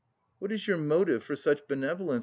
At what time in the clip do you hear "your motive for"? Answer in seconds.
0.67-1.35